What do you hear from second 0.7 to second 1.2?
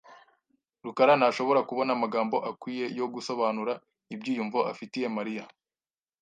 rukara